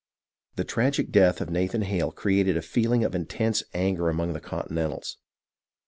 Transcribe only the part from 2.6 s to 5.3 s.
feeling of in tense anger among the Continentals.